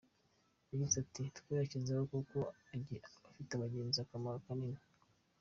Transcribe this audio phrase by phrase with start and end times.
[0.69, 2.99] Yagize ati “Twayashyizeho kuko afitiye
[3.55, 4.81] abagenzi akamaro kanini.